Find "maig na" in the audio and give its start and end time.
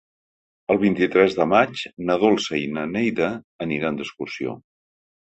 1.51-2.17